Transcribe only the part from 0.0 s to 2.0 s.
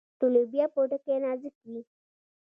د لوبیا پوټکی نازک وي.